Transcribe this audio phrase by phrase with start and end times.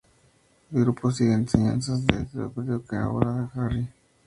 [0.71, 3.89] El grupo sigue las enseñanzas del erudito etíope Abdullah al-Harari.